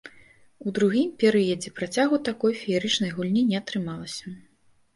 У 0.67 0.71
другім 0.77 1.11
перыядзе 1.23 1.73
працягу 1.81 2.21
такой 2.31 2.57
феерычнай 2.63 3.15
гульні 3.21 3.47
не 3.53 3.63
атрымалася. 3.63 4.37